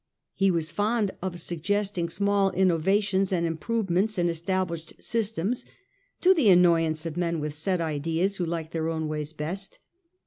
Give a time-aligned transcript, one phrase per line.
[0.33, 5.63] He was fond of suggesting small innovations and im provements in established systems,
[6.21, 9.77] to the annoyance of men with set ideas, who liked their own ways best.